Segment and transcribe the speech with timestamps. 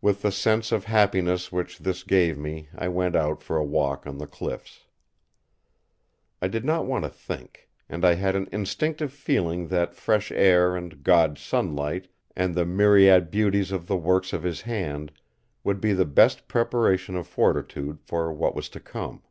[0.00, 4.08] With the sense of happiness which this gave me I went out for a walk
[4.08, 4.88] on the cliffs.
[6.40, 10.74] I did not want to think; and I had an instinctive feeling that fresh air
[10.74, 15.12] and God's sunlight, and the myriad beauties of the works of His hand
[15.62, 19.22] would be the best preparation of fortitude for what was to come.